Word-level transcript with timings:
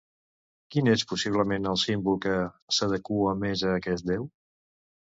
Quin 0.75 0.89
és 0.93 1.03
possiblement 1.11 1.69
el 1.73 1.79
símbol 1.83 2.19
que 2.25 2.35
s'adequa 2.81 3.39
més 3.47 3.67
a 3.71 3.79
aquest 3.79 4.13
déu? 4.15 4.31